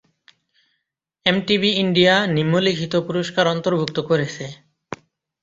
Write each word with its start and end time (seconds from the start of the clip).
MTV 1.25 1.69
India 1.83 2.15
নিম্নলিখিত 2.35 2.93
পুরস্কার 3.07 3.45
অন্তর্ভুক্ত 3.47 3.97
করেছে। 4.09 4.45